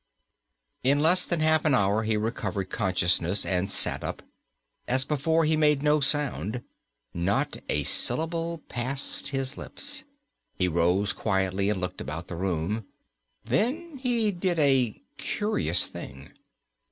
In 0.83 0.99
less 1.03 1.25
than 1.27 1.41
half 1.41 1.63
an 1.63 1.75
hour 1.75 2.01
he 2.01 2.17
recovered 2.17 2.71
consciousness 2.71 3.45
and 3.45 3.69
sat 3.69 4.03
up. 4.03 4.23
As 4.87 5.05
before, 5.05 5.45
he 5.45 5.55
made 5.55 5.83
no 5.83 5.99
sound. 5.99 6.63
Not 7.13 7.57
a 7.69 7.83
syllable 7.83 8.63
passed 8.67 9.27
his 9.27 9.57
lips. 9.57 10.05
He 10.55 10.67
rose 10.67 11.13
quietly 11.13 11.69
and 11.69 11.79
looked 11.79 12.01
about 12.01 12.29
the 12.29 12.35
room. 12.35 12.85
Then 13.45 13.99
he 14.01 14.31
did 14.31 14.57
a 14.57 14.99
curious 15.17 15.85
thing. 15.85 16.31